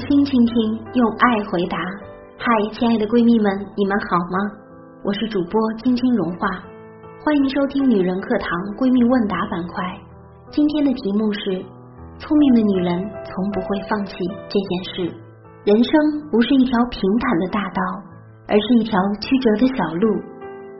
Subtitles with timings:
[0.00, 1.76] 心倾听，用爱回答。
[2.38, 4.36] 嗨，亲爱的闺蜜们，你们好吗？
[5.04, 6.48] 我是主播晶晶融化，
[7.20, 8.48] 欢迎收听女人课堂
[8.80, 9.76] 闺蜜问答板块。
[10.48, 11.60] 今天的题目是：
[12.16, 12.96] 聪明的女人
[13.28, 14.16] 从不会放弃
[14.48, 14.94] 这件事。
[15.68, 15.92] 人生
[16.32, 17.80] 不是一条平坦的大道，
[18.48, 20.06] 而是一条曲折的小路。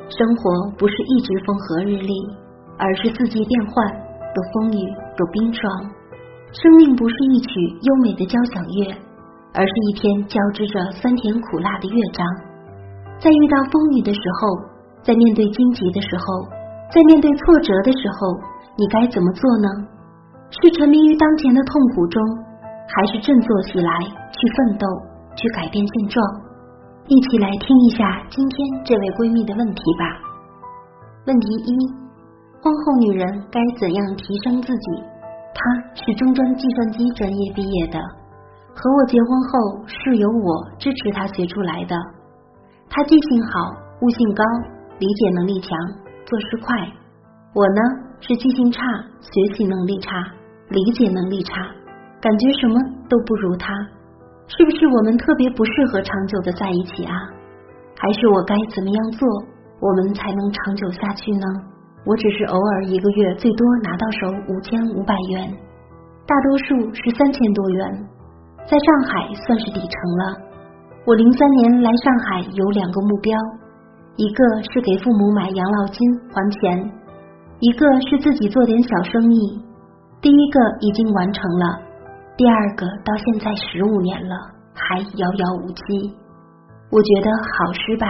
[0.08, 0.42] 生活
[0.80, 2.14] 不是一直风和日丽，
[2.80, 3.84] 而是四季变换，
[4.32, 5.68] 有风雨，有冰霜。
[6.56, 7.52] 生命不是一曲
[7.84, 8.96] 优美的交响乐，
[9.52, 12.26] 而是一篇交织着酸甜苦辣的乐章。
[13.18, 14.48] 在遇到风雨的时候，
[15.02, 16.48] 在面对荆棘的时候，
[16.92, 18.36] 在面对挫折的时候，
[18.76, 19.68] 你该怎么做呢？
[20.50, 22.22] 是沉迷于当前的痛苦中，
[22.88, 23.90] 还是振作起来
[24.32, 24.86] 去奋斗，
[25.36, 26.24] 去改变现状？
[27.06, 30.04] 一起来听一下今天这位闺蜜的问题吧。
[31.26, 31.74] 问题一：
[32.62, 34.86] 婚后女人该怎样提升自己？
[35.52, 35.60] 她
[35.94, 37.98] 是中专计算机专业毕业的，
[38.74, 41.96] 和我结婚后是由我支持他学出来的。
[42.88, 43.60] 他记性好，
[44.00, 44.44] 悟性高，
[44.98, 45.70] 理解能力强，
[46.26, 46.76] 做事快。
[47.54, 47.80] 我呢
[48.20, 48.82] 是记性差，
[49.20, 50.16] 学习能力差，
[50.68, 51.54] 理解能力差，
[52.20, 53.72] 感觉什么都不如他。
[54.46, 57.14] 是不是我们特别不适合长久的在一起啊？
[57.96, 59.28] 还是我该怎么样做，
[59.80, 61.46] 我们才能长久下去呢？
[62.06, 65.52] 我只是偶尔一个月最多拿到手五千五百元，
[66.26, 68.08] 大多数是三千多元，
[68.70, 70.22] 在上海算是底层了。
[71.04, 73.36] 我零三年来上海有两个目标，
[74.14, 75.98] 一个是给父母买养老金
[76.30, 76.78] 还钱，
[77.58, 79.60] 一个是自己做点小生意。
[80.20, 81.80] 第一个已经完成了，
[82.36, 84.36] 第二个到现在十五年了
[84.72, 86.14] 还遥遥无期。
[86.92, 88.06] 我觉得好失败，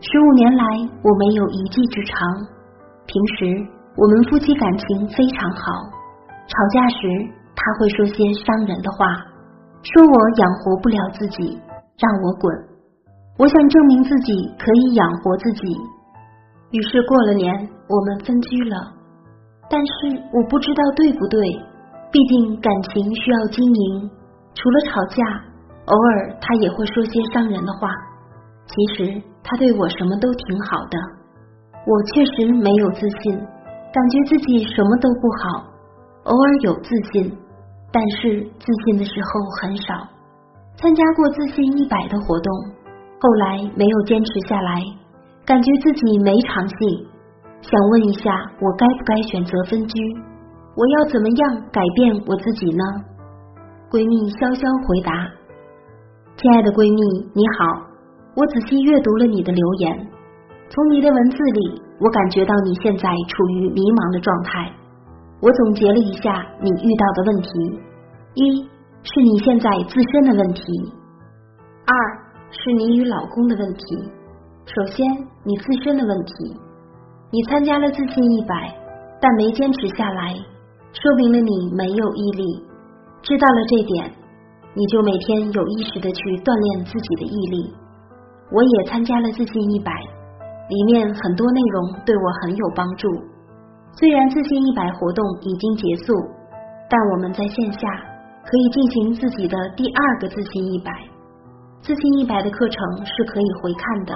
[0.00, 0.64] 十五年来
[1.04, 2.18] 我没有一技之长。
[3.06, 3.46] 平时
[3.94, 5.62] 我们夫妻感情非常好，
[6.48, 7.06] 吵架时
[7.54, 9.06] 他会说些伤人的话，
[9.82, 11.58] 说我养活不了自己，
[11.98, 12.50] 让我滚。
[13.38, 15.76] 我想证明自己可以养活自己，
[16.72, 17.54] 于是过了年
[17.88, 18.76] 我们分居了。
[19.70, 21.40] 但是我不知道对不对，
[22.10, 24.10] 毕竟感情需要经营，
[24.54, 25.24] 除了吵架，
[25.86, 27.88] 偶尔他也会说些伤人的话。
[28.66, 30.98] 其实他对我什么都挺好的。
[31.86, 33.38] 我确实没有自信，
[33.92, 35.64] 感觉自己什么都不好，
[36.24, 37.32] 偶尔有自信，
[37.92, 39.94] 但是自信的时候很少。
[40.76, 42.52] 参加过自信一百的活动，
[43.18, 44.80] 后来没有坚持下来，
[45.44, 47.06] 感觉自己没长性。
[47.60, 49.98] 想问一下，我该不该选择分居？
[50.76, 52.84] 我要怎么样改变我自己呢？
[53.90, 55.10] 闺蜜潇潇回答：
[56.36, 57.02] 亲爱的闺蜜，
[57.34, 57.82] 你好，
[58.36, 60.06] 我仔细阅读了你的留言。
[60.70, 64.77] 从你的文字里，我感觉到你现在处于迷茫的状态。
[65.40, 67.48] 我总结了一下你遇到的问题：
[68.34, 68.62] 一
[69.02, 70.62] 是你现在自身的问题；
[71.86, 71.94] 二
[72.50, 73.84] 是你与老公的问题。
[74.66, 75.06] 首先，
[75.44, 76.32] 你自身的问题，
[77.30, 78.74] 你参加了自信一百，
[79.20, 80.34] 但没坚持下来，
[80.92, 82.66] 说明了你没有毅力。
[83.22, 84.10] 知道了这点，
[84.74, 87.72] 你就每天有意识的去锻炼自己的毅力。
[88.50, 89.92] 我也参加了自信一百。
[90.68, 93.08] 里面很多内容对我很有帮助。
[93.98, 96.14] 虽然自信一百活动已经结束，
[96.88, 97.80] 但我们在线下
[98.46, 100.92] 可以进行自己的第二个自信一百。
[101.82, 104.14] 自信一百的课程是可以回看的，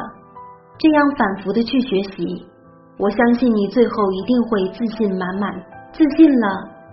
[0.79, 2.47] 这样反复的去学习，
[2.97, 5.53] 我相信你最后一定会自信满满。
[5.93, 6.47] 自信了，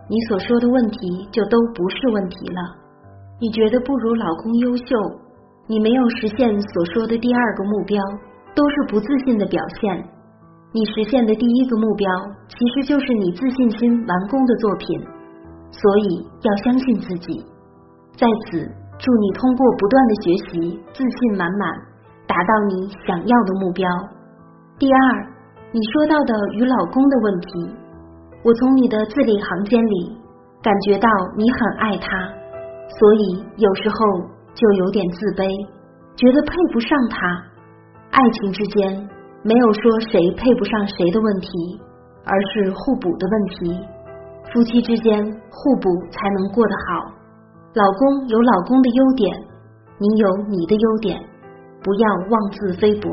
[0.09, 2.61] 你所说的问题就都不是问题了。
[3.39, 4.83] 你觉得不如老公优秀，
[5.67, 8.01] 你没有实现所说的第二个目标。
[8.55, 10.03] 都是不自信的表现。
[10.71, 12.07] 你实现的第一个目标，
[12.47, 14.99] 其实就是你自信心完工的作品。
[15.71, 17.45] 所以要相信自己。
[18.17, 18.57] 在此，
[18.97, 21.69] 祝你通过不断的学习，自信满满，
[22.27, 23.87] 达到你想要的目标。
[24.77, 24.99] 第二，
[25.71, 27.75] 你说到的与老公的问题，
[28.43, 30.17] 我从你的字里行间里
[30.61, 31.07] 感觉到
[31.37, 32.17] 你很爱他，
[32.99, 33.95] 所以有时候
[34.53, 35.45] 就有点自卑，
[36.15, 37.43] 觉得配不上他。
[38.11, 39.07] 爱情之间
[39.41, 41.49] 没有说谁配不上谁的问题，
[42.25, 43.79] 而是互补的问题。
[44.51, 47.11] 夫妻之间互补才能过得好。
[47.73, 49.31] 老公有老公的优点，
[49.97, 51.21] 你有你的优点，
[51.81, 53.09] 不要妄自菲薄。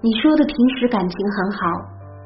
[0.00, 1.58] 你说的平时感情很好，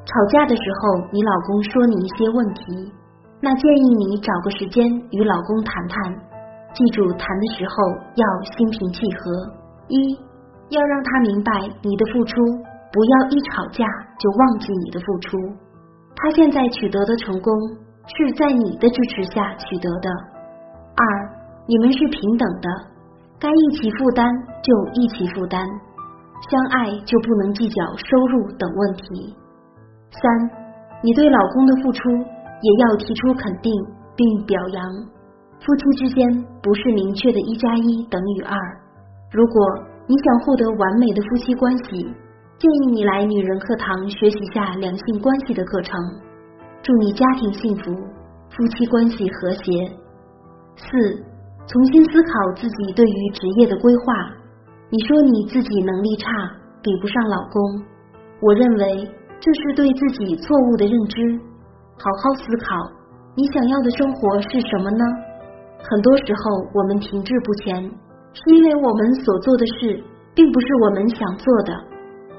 [0.05, 2.93] 吵架的时候你老公说你一些问题，
[3.41, 6.13] 那建议你找个时间与老公谈谈。
[6.75, 7.75] 记住谈的时候
[8.17, 9.33] 要心平气和。
[9.89, 10.29] 一。
[10.71, 11.51] 要让他明白
[11.81, 12.35] 你的付出，
[12.93, 13.85] 不要一吵架
[14.19, 15.37] 就忘记你的付出。
[16.17, 17.53] 他现在取得的成功
[18.07, 20.11] 是在你的支持下取得的。
[20.97, 21.05] 二，
[21.67, 22.69] 你们是平等的，
[23.39, 24.27] 该一起负担
[24.63, 25.65] 就一起负担，
[26.51, 29.37] 相爱就不能计较收入等问题。
[30.11, 30.51] 三，
[31.03, 33.73] 你对老公的付出也要提出肯定
[34.17, 34.85] 并表扬。
[35.61, 36.27] 夫妻之间
[36.63, 38.57] 不是明确的一加一等于二。
[39.31, 42.09] 如果你想获得完美的夫妻关系，
[42.59, 45.95] 建议你来女人课堂学习下两性关系的课程。
[46.83, 47.95] 祝你家庭幸福，
[48.51, 49.63] 夫妻关系和谐。
[50.75, 50.91] 四，
[51.69, 54.35] 重新思考自己对于职业的规划。
[54.91, 56.27] 你说你自己能力差，
[56.83, 57.63] 比不上老公，
[58.43, 59.09] 我认为
[59.39, 61.39] 这是对自己错误的认知。
[61.95, 62.75] 好好思考，
[63.37, 65.05] 你想要的生活是什么呢？
[65.79, 67.89] 很多时候我们停滞不前，
[68.35, 70.03] 是因为我们所做的事
[70.35, 71.87] 并不是我们想做的。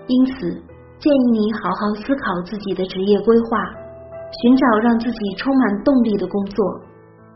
[0.09, 0.49] 因此，
[0.97, 3.61] 建议你好好思考自己的职业规划，
[4.41, 6.65] 寻找让自己充满动力的工作，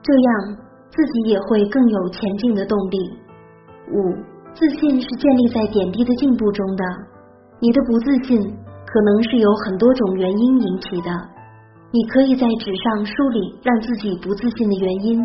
[0.02, 0.58] 这样
[0.90, 2.98] 自己也会更有前进的动力。
[3.94, 4.18] 五，
[4.56, 6.84] 自信是建立在点滴的进步中的。
[7.60, 11.12] 你的不自信可能是由很多种原因引起的，
[11.92, 15.22] 你可以在纸上梳理让自己不自信的原因，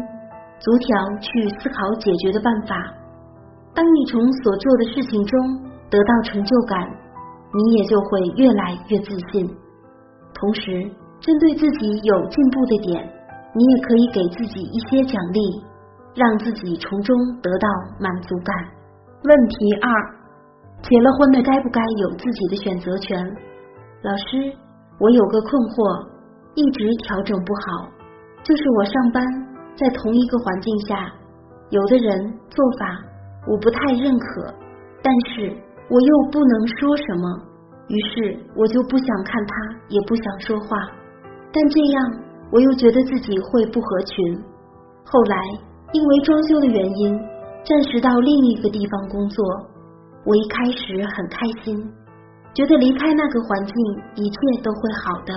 [0.61, 2.77] 逐条去思考解决的办法。
[3.75, 5.41] 当你从所做的事情中
[5.89, 6.98] 得到成就感。
[7.55, 9.49] 你也就会越来越自信。
[10.35, 10.91] 同时，
[11.21, 13.03] 针对自己有进步的点，
[13.55, 15.63] 你也可以给自己一些奖励，
[16.15, 17.69] 让自己从中得到
[17.99, 18.55] 满足感。
[19.25, 19.91] 问题二：
[20.83, 23.19] 结了婚的该不该有自己的选择权？
[24.03, 24.53] 老师，
[25.01, 26.07] 我有个困惑，
[26.55, 27.89] 一直调整不好，
[28.45, 29.25] 就是我上班
[29.75, 31.11] 在同一个环境下，
[31.71, 33.01] 有的人做法
[33.49, 34.55] 我不太认可，
[35.03, 35.57] 但是。
[35.89, 37.25] 我又不能说什么，
[37.89, 39.55] 于是我就不想看他，
[39.89, 40.77] 也不想说话。
[41.53, 42.13] 但这样
[42.53, 44.45] 我又觉得自己会不合群。
[45.05, 45.37] 后来
[45.93, 47.19] 因为装修的原因，
[47.65, 49.45] 暂时到另一个地方工作。
[50.27, 51.91] 我一开始很开心，
[52.53, 53.75] 觉得离开那个环境
[54.17, 55.33] 一切都会好的。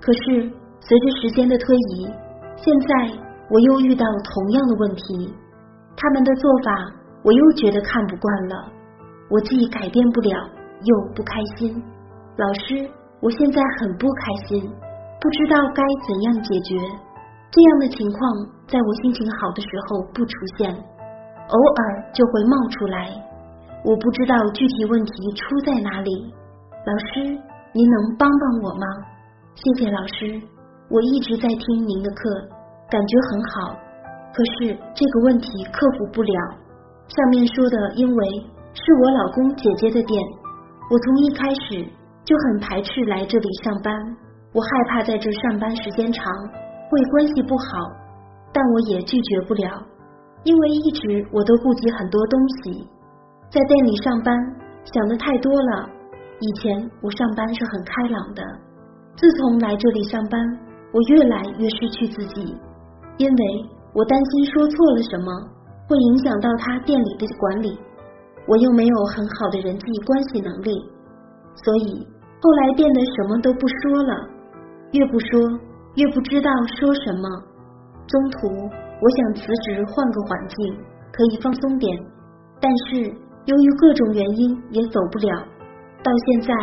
[0.00, 0.48] 可是
[0.78, 2.06] 随着时间的推移，
[2.54, 3.18] 现在
[3.50, 5.34] 我又遇到同样的问题，
[5.96, 6.92] 他们的做法
[7.24, 8.72] 我又觉得看不惯了。
[9.30, 10.36] 我既改变不了，
[10.82, 11.82] 又不开心。
[12.36, 12.90] 老师，
[13.20, 14.60] 我现在很不开心，
[15.20, 16.76] 不知道该怎样解决。
[17.50, 18.20] 这样的情况
[18.66, 23.08] 在我心情好的时候不出现，偶尔就会冒出来。
[23.84, 26.10] 我不知道具体问题出在哪里。
[26.84, 27.22] 老师，
[27.72, 28.86] 您能帮帮我吗？
[29.54, 30.40] 谢谢老师，
[30.90, 32.30] 我一直在听您的课，
[32.90, 33.76] 感觉很好。
[34.34, 36.34] 可是这个问题克服不了。
[37.06, 38.53] 上面说的，因为。
[38.74, 40.20] 是我老公姐姐的店，
[40.90, 41.86] 我从一开始
[42.24, 43.94] 就很排斥来这里上班，
[44.52, 46.26] 我害怕在这上班时间长
[46.90, 47.64] 会关系不好，
[48.52, 49.70] 但我也拒绝不了，
[50.42, 52.84] 因为一直我都顾及很多东西，
[53.48, 54.34] 在店里上班
[54.92, 55.88] 想的太多了。
[56.40, 58.42] 以前我上班是很开朗的，
[59.16, 60.40] 自从来这里上班，
[60.92, 62.58] 我越来越失去自己，
[63.18, 63.44] 因为
[63.94, 65.32] 我担心说错了什么
[65.88, 67.78] 会影响到他店里的管理。
[68.46, 70.70] 我又没有很好的人际关系能力，
[71.56, 72.06] 所以
[72.40, 74.14] 后来变得什么都不说了，
[74.92, 75.40] 越不说
[75.96, 77.28] 越不知道说什么。
[78.06, 80.76] 中途我想辞职换个环境，
[81.10, 81.98] 可以放松点，
[82.60, 83.00] 但是
[83.46, 85.42] 由于各种原因也走不了。
[86.02, 86.54] 到现在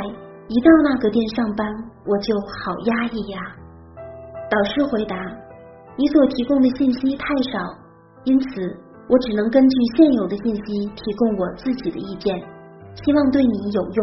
[0.48, 1.68] 一到那个店上班，
[2.06, 3.40] 我就好压抑呀。
[4.52, 5.16] 导师回答：
[5.98, 7.60] 你所提供的信息太少，
[8.26, 8.78] 因此。
[9.12, 12.32] 我只能根据现有的信息提供我自己的意见，
[12.96, 14.00] 希望对你有用。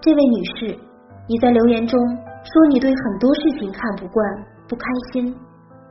[0.00, 0.76] 这位女士，
[1.28, 1.94] 你在留言中
[2.42, 4.18] 说你对很多事情看不惯、
[4.66, 5.32] 不开心，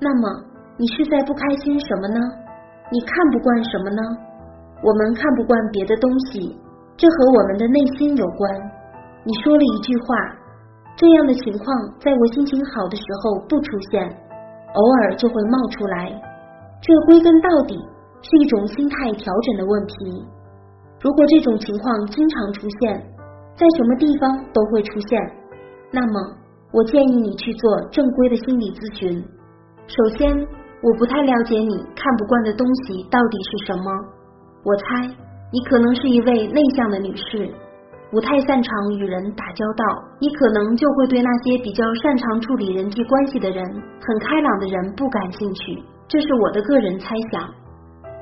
[0.02, 0.44] 那么
[0.76, 2.20] 你是在不开心什么呢？
[2.92, 4.02] 你看不惯什么呢？
[4.84, 6.60] 我们看不惯别的东西，
[6.98, 8.52] 这和我们的内心有关。
[9.24, 10.16] 你说了一句话，
[10.98, 11.66] 这样的情况
[11.98, 14.04] 在我心情好的时候不出现，
[14.76, 16.12] 偶尔就会冒出来。
[16.82, 17.80] 这归根到底。
[18.24, 19.94] 是一种心态调整的问题。
[21.04, 22.96] 如果这种情况经常出现，
[23.54, 25.20] 在什么地方都会出现，
[25.92, 26.16] 那么
[26.72, 29.20] 我建议你去做正规的心理咨询。
[29.86, 30.32] 首先，
[30.80, 33.92] 我不太了解你看不惯的东西到底是什么。
[34.64, 35.12] 我猜
[35.52, 37.52] 你可能是一位内向的女士，
[38.10, 39.84] 不太擅长与人打交道，
[40.24, 45.84] 你可能就会对那些比较擅长处理人际关系的人、很开朗的人不感兴趣。
[46.08, 47.44] 这是我的个人猜想。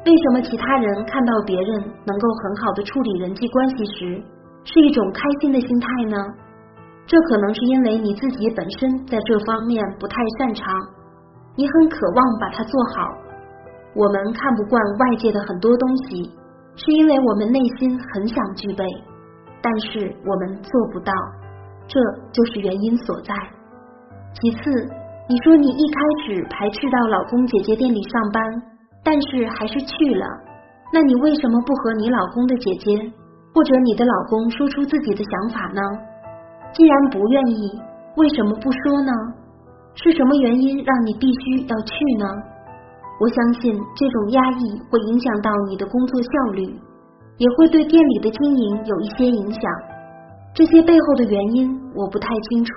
[0.03, 4.23] 为什么其他人看到别人能够很好的处理人际关系时，
[4.63, 6.17] 是一种开心的心态呢？
[7.05, 10.73] 这可能是因为你自己本身在这方面不太擅长，
[11.55, 13.05] 你很渴望把它做好。
[13.93, 16.31] 我们看不惯外界的很多东西，
[16.75, 18.83] 是因为我们内心很想具备，
[19.61, 21.13] 但是我们做不到，
[21.87, 21.99] 这
[22.31, 23.35] 就是原因所在。
[24.33, 24.71] 其次，
[25.27, 28.41] 你说你一开始排斥到老公姐姐店里上班，
[29.03, 30.25] 但是还是去了，
[30.93, 33.11] 那你为什么不和你老公的姐姐
[33.53, 35.81] 或者你的老公说出自己的想法呢？
[36.73, 37.81] 既然不愿意，
[38.17, 39.11] 为什么不说呢？
[39.93, 42.25] 是什么原因让你必须要去呢？
[43.19, 46.63] 我相信这种压抑会影响到你的工作效率，
[47.37, 49.61] 也会对店里的经营有一些影响。
[50.53, 52.71] 这些背后的原因我不太清楚。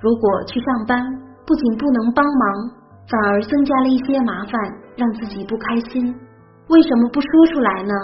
[0.00, 1.00] 如果去上班
[1.46, 2.70] 不仅不能帮忙，
[3.08, 4.60] 反而增加了一些麻烦，
[4.96, 6.14] 让自己不开心，
[6.68, 7.94] 为什么不说出来呢？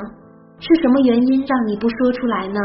[0.61, 2.61] 是什么原因让你不说出来呢？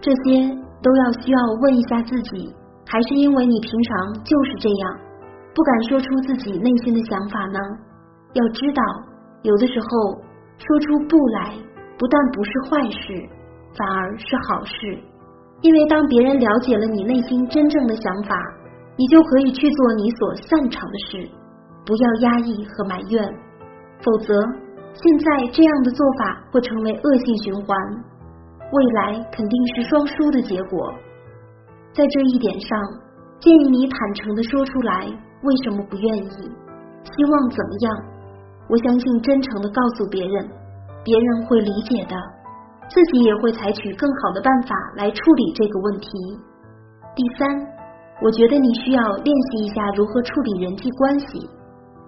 [0.00, 0.50] 这些
[0.82, 2.54] 都要需要问一下自己。
[2.86, 4.98] 还是因为你平常就是这样，
[5.54, 7.58] 不敢说出自己内心的想法呢？
[8.34, 8.82] 要知道，
[9.42, 10.20] 有的时候
[10.58, 11.54] 说出不来，
[11.98, 13.26] 不但不是坏事，
[13.74, 14.98] 反而是好事。
[15.62, 18.36] 因为当别人了解了你内心真正的想法，
[18.98, 21.30] 你就可以去做你所擅长的事，
[21.86, 23.22] 不要压抑和埋怨，
[24.02, 24.34] 否则
[24.94, 27.76] 现在这样的做法会成为恶性循环，
[28.72, 30.94] 未来肯定是双输的结果。
[31.92, 32.78] 在这一点上，
[33.38, 35.06] 建议你坦诚的说出来，
[35.42, 38.04] 为什么不愿意，希望怎么样？
[38.68, 40.48] 我相信真诚的告诉别人，
[41.04, 42.16] 别人会理解的，
[42.88, 46.08] 自己也会采取更好的办法来处理这个问题。
[47.14, 47.60] 第三，
[48.22, 51.50] 我觉得你需要练习一下如何处理人际关系。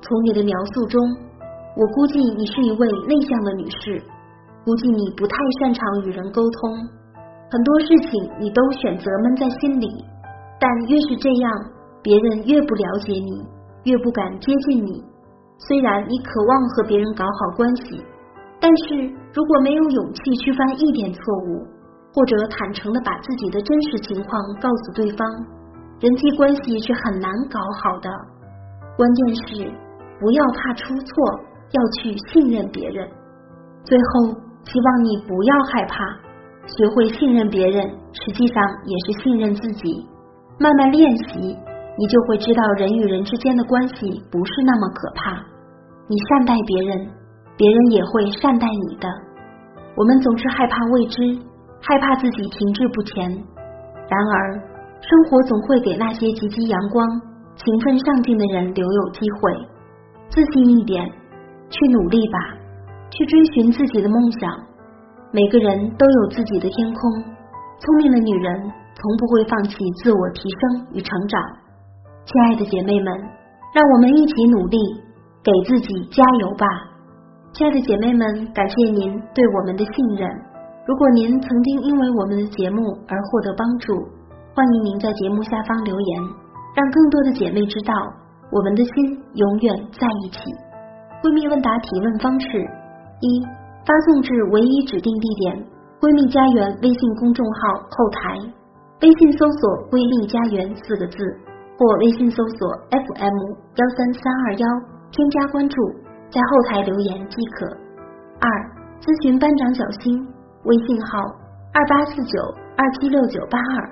[0.02, 1.02] 从你的描述中，
[1.76, 4.02] 我估计你是一位内向的女士，
[4.64, 6.76] 估计你不太擅长与人沟通。
[7.50, 9.88] 很多事情你都选择闷在心里，
[10.58, 11.52] 但越是这样，
[12.02, 13.44] 别人越不了解你，
[13.84, 15.02] 越不敢接近你。
[15.58, 18.04] 虽然你渴望和别人搞好关系，
[18.60, 18.94] 但是
[19.32, 21.66] 如果没有勇气去犯一点错误，
[22.14, 25.26] 或者坦诚的把自己的真实情况告诉对方，
[26.00, 28.10] 人际关系是很难搞好的。
[28.96, 29.72] 关键是
[30.18, 31.40] 不要怕出错，
[31.72, 33.06] 要去信任别人。
[33.84, 34.32] 最后，
[34.64, 36.04] 希望你不要害怕。
[36.66, 40.04] 学会信任别人，实际上也是信任自己。
[40.58, 41.56] 慢慢练习，
[41.96, 43.94] 你就会知道人与人之间的关系
[44.32, 45.32] 不是那么可怕。
[46.08, 47.06] 你善待别人，
[47.56, 49.08] 别人也会善待你的。
[49.96, 51.38] 我们总是害怕未知，
[51.80, 53.30] 害怕自己停滞不前。
[53.30, 54.54] 然而，
[55.00, 57.06] 生活总会给那些积极阳光、
[57.54, 59.52] 勤奋上进的人留有机会。
[60.28, 61.04] 自信一点，
[61.70, 62.38] 去努力吧，
[63.10, 64.50] 去追寻自己的梦想。
[65.32, 67.12] 每个人都有自己的天空，
[67.78, 68.60] 聪明的女人
[68.94, 71.40] 从不会放弃自我提升与成长。
[72.24, 73.12] 亲爱的姐妹们，
[73.74, 74.78] 让我们一起努力，
[75.42, 76.66] 给自己加油吧！
[77.52, 80.28] 亲爱的姐妹们，感谢您对我们的信任。
[80.86, 83.94] 如果您曾经因为我们的节目而获得帮助，
[84.54, 86.22] 欢迎您在节目下方留言，
[86.74, 87.92] 让更多的姐妹知道
[88.56, 90.40] 我们的心永远在一起。
[91.20, 92.48] 闺蜜问答提问方式
[93.20, 93.44] 一。
[93.86, 95.62] 发送至唯一指定地点
[96.02, 98.34] “闺蜜家园”微信公众号后台，
[98.98, 99.62] 微信搜索
[99.94, 101.22] “闺蜜家园”四个字，
[101.78, 103.38] 或微信搜索 “FM
[103.78, 104.66] 幺三三二幺”，
[105.14, 105.78] 添加关注，
[106.34, 107.70] 在后台留言即可。
[108.42, 108.50] 二、
[108.98, 110.18] 咨询班长小新，
[110.66, 111.22] 微信号
[111.70, 112.34] 二八四九
[112.74, 113.86] 二七六九八二。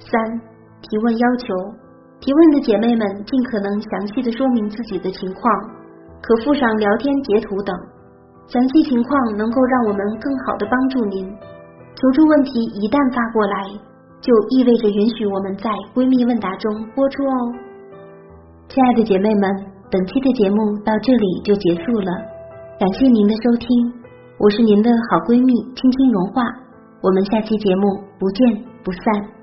[0.00, 0.16] 三、
[0.80, 1.52] 提问要求，
[2.20, 5.42] 提问的姐妹们尽可能详细的说明自己的情况，
[6.20, 7.74] 可附上聊天截图等。
[8.48, 11.24] 详细情况能够让我们更好的帮助您。
[11.94, 13.68] 求助问题一旦发过来，
[14.20, 17.34] 就意味着允许我们在闺蜜问答中播出哦。
[18.68, 19.44] 亲爱的姐妹们，
[19.90, 22.10] 本期的节目到这里就结束了，
[22.78, 23.68] 感谢您的收听，
[24.38, 26.42] 我是您的好闺蜜青青融化，
[27.02, 29.37] 我们下期节目不见不散。